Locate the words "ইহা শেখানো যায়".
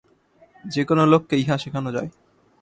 1.37-2.09